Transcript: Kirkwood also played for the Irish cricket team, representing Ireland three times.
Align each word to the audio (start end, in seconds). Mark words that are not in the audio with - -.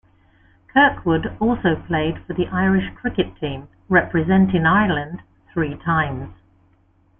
Kirkwood 0.69 1.37
also 1.39 1.75
played 1.75 2.25
for 2.25 2.33
the 2.33 2.47
Irish 2.47 2.91
cricket 2.95 3.35
team, 3.35 3.67
representing 3.87 4.65
Ireland 4.65 5.21
three 5.53 5.75
times. 5.75 6.33